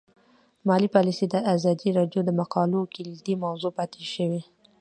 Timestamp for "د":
1.29-1.35, 2.25-2.29